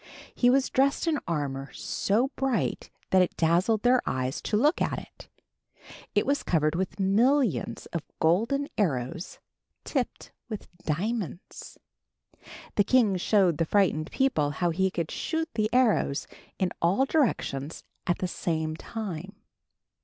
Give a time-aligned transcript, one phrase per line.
[0.33, 4.97] He was dressed in armor so bright that it dazzled their eyes to look at
[4.97, 5.27] it.
[6.15, 9.37] It was covered with millions of golden arrows
[9.83, 11.77] tipped with diamonds.
[12.77, 16.25] The king showed the frightened people how he could shoot the arrows
[16.57, 19.35] in all directions at the same time.